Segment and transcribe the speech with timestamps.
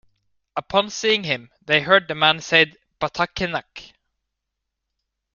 [0.55, 3.91] Upon seeing him, they heard the man said Batakennak!